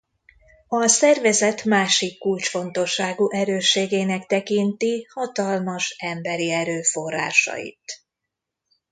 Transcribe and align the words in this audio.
A 0.67 0.87
szervezet 0.87 1.63
másik 1.63 2.19
kulcsfontosságú 2.19 3.29
erősségének 3.29 4.25
tekinti 4.25 5.07
hatalmas 5.13 5.95
emberi 5.99 6.51
erőforrásait. 6.51 8.01